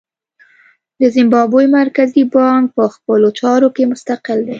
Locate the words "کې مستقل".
3.75-4.39